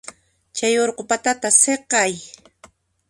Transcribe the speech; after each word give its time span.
Chay 0.55 0.75
urqu 0.83 1.03
patata 1.09 1.49
siqay. 1.61 2.13